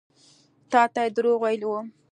[0.71, 1.79] تا ته يې دروغ ويلي وو.